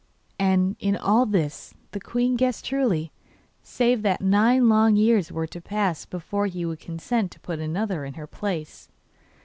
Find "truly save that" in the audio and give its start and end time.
2.65-4.19